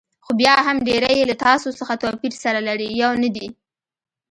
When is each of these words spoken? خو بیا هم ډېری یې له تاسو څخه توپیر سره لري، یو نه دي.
خو 0.25 0.31
بیا 0.39 0.55
هم 0.67 0.77
ډېری 0.87 1.13
یې 1.19 1.25
له 1.31 1.35
تاسو 1.45 1.67
څخه 1.79 1.93
توپیر 2.03 2.33
سره 2.43 2.59
لري، 2.67 2.89
یو 3.01 3.11
نه 3.23 3.29
دي. 3.35 3.47